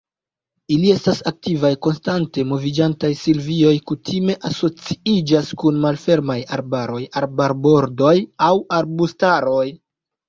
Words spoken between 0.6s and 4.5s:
Ili estas aktivaj, konstante moviĝantaj; silvioj kutime